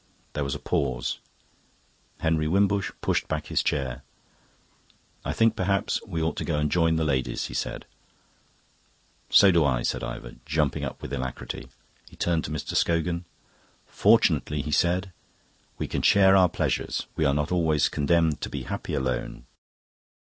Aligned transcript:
There 0.33 0.43
was 0.43 0.55
a 0.55 0.59
pause. 0.59 1.19
Henry 2.21 2.47
Wimbush 2.47 2.91
pushed 3.01 3.27
back 3.27 3.45
his 3.45 3.61
chair. 3.61 4.01
"I 5.23 5.31
think 5.31 5.55
perhaps 5.55 6.01
we 6.07 6.23
ought 6.23 6.37
to 6.37 6.43
go 6.43 6.57
and 6.57 6.71
join 6.71 6.95
the 6.95 7.03
ladies," 7.05 7.45
he 7.45 7.53
said. 7.53 7.85
"So 9.29 9.51
do 9.51 9.63
I," 9.63 9.83
said 9.83 10.03
Ivor, 10.03 10.37
jumping 10.43 10.83
up 10.83 11.03
with 11.03 11.13
alacrity. 11.13 11.69
He 12.09 12.15
turned 12.15 12.45
to 12.45 12.49
Mr. 12.51 12.75
Scogan. 12.75 13.25
"Fortunately," 13.85 14.63
he 14.63 14.71
said, 14.71 15.13
"we 15.77 15.87
can 15.87 16.01
share 16.01 16.35
our 16.35 16.49
pleasures. 16.49 17.05
We 17.15 17.25
are 17.25 17.33
not 17.35 17.51
always 17.51 17.87
condemned 17.87 18.41
to 18.41 18.49
be 18.49 18.63
happy 18.63 18.95
alone." 18.95 19.45